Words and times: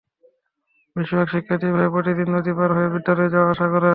বেশির 0.95 1.17
ভাগ 1.17 1.27
শিক্ষার্থী 1.27 1.65
এভাবে 1.67 1.89
প্রতিদিন 1.95 2.27
নদী 2.35 2.51
পার 2.57 2.69
হয়ে 2.71 2.93
বিদ্যালয়ে 2.95 3.33
যাওয়া-আসা 3.33 3.65
করে। 3.67 3.89